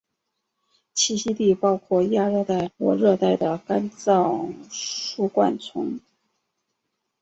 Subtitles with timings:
[0.95, 5.99] 栖息地包括亚热带或热带的干燥疏灌丛。